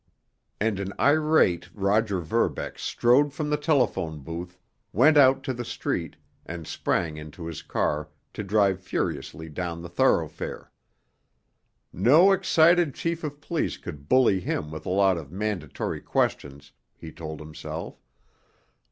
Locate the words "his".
7.45-7.61